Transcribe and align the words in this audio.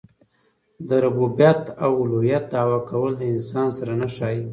د 0.87 0.89
ربوبیت 1.03 1.61
او 1.83 1.91
اولوهیت 2.01 2.43
دعوه 2.53 2.79
کول 2.89 3.11
د 3.17 3.23
انسان 3.33 3.67
سره 3.77 3.93
نه 4.01 4.07
ښايي. 4.15 4.43